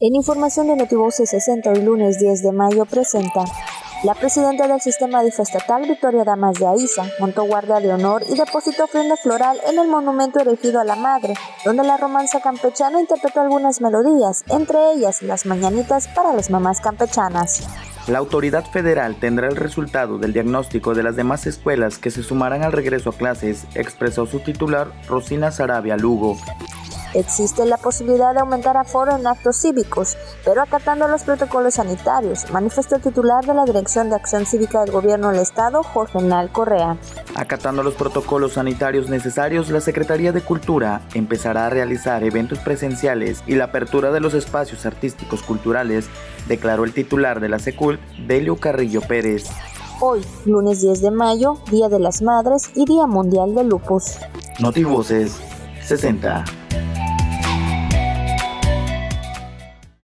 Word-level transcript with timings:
En 0.00 0.14
información 0.14 0.68
de 0.68 0.76
Notivoce 0.76 1.26
60 1.26 1.70
hoy 1.70 1.82
lunes 1.82 2.20
10 2.20 2.44
de 2.44 2.52
mayo 2.52 2.84
presenta 2.84 3.42
la 4.04 4.14
presidenta 4.14 4.68
del 4.68 4.80
sistema 4.80 5.24
estatal, 5.24 5.88
Victoria 5.88 6.22
Damas 6.22 6.56
de 6.56 6.68
Aiza, 6.68 7.02
montó 7.18 7.42
guardia 7.42 7.80
de 7.80 7.92
honor 7.92 8.22
y 8.30 8.36
depositó 8.36 8.84
ofrenda 8.84 9.16
floral 9.16 9.58
en 9.68 9.76
el 9.76 9.88
monumento 9.88 10.38
erigido 10.38 10.78
a 10.78 10.84
la 10.84 10.94
madre, 10.94 11.34
donde 11.64 11.82
la 11.82 11.96
romanza 11.96 12.40
campechana 12.40 13.00
interpretó 13.00 13.40
algunas 13.40 13.80
melodías, 13.80 14.44
entre 14.50 14.92
ellas 14.92 15.20
las 15.22 15.46
mañanitas 15.46 16.06
para 16.06 16.32
las 16.32 16.48
mamás 16.48 16.80
campechanas. 16.80 17.66
La 18.06 18.18
autoridad 18.18 18.64
federal 18.70 19.16
tendrá 19.18 19.48
el 19.48 19.56
resultado 19.56 20.16
del 20.18 20.32
diagnóstico 20.32 20.94
de 20.94 21.02
las 21.02 21.16
demás 21.16 21.48
escuelas 21.48 21.98
que 21.98 22.12
se 22.12 22.22
sumarán 22.22 22.62
al 22.62 22.70
regreso 22.70 23.10
a 23.10 23.14
clases, 23.14 23.66
expresó 23.74 24.26
su 24.26 24.38
titular 24.38 24.92
Rosina 25.08 25.50
Sarabia 25.50 25.96
Lugo. 25.96 26.36
Existe 27.18 27.66
la 27.66 27.78
posibilidad 27.78 28.32
de 28.32 28.38
aumentar 28.38 28.76
aforo 28.76 29.16
en 29.16 29.26
actos 29.26 29.56
cívicos, 29.56 30.16
pero 30.44 30.62
acatando 30.62 31.08
los 31.08 31.24
protocolos 31.24 31.74
sanitarios, 31.74 32.48
manifestó 32.52 32.94
el 32.94 33.02
titular 33.02 33.44
de 33.44 33.54
la 33.54 33.64
Dirección 33.64 34.08
de 34.08 34.14
Acción 34.14 34.46
Cívica 34.46 34.82
del 34.82 34.92
Gobierno 34.92 35.30
del 35.30 35.40
Estado, 35.40 35.82
Jorge 35.82 36.22
Nal 36.22 36.52
Correa. 36.52 36.96
Acatando 37.34 37.82
los 37.82 37.94
protocolos 37.94 38.52
sanitarios 38.52 39.10
necesarios, 39.10 39.68
la 39.68 39.80
Secretaría 39.80 40.30
de 40.30 40.42
Cultura 40.42 41.00
empezará 41.12 41.66
a 41.66 41.70
realizar 41.70 42.22
eventos 42.22 42.60
presenciales 42.60 43.42
y 43.48 43.56
la 43.56 43.64
apertura 43.64 44.12
de 44.12 44.20
los 44.20 44.34
espacios 44.34 44.86
artísticos 44.86 45.42
culturales, 45.42 46.06
declaró 46.46 46.84
el 46.84 46.92
titular 46.92 47.40
de 47.40 47.48
la 47.48 47.58
SECULT, 47.58 47.98
Delio 48.28 48.58
Carrillo 48.58 49.00
Pérez. 49.00 49.46
Hoy, 49.98 50.24
lunes 50.46 50.82
10 50.82 51.02
de 51.02 51.10
mayo, 51.10 51.58
Día 51.68 51.88
de 51.88 51.98
las 51.98 52.22
Madres 52.22 52.70
y 52.76 52.84
Día 52.84 53.08
Mundial 53.08 53.56
del 53.56 53.70
Lupus. 53.70 54.18
Notivoces 54.60 55.36
60. 55.82 56.44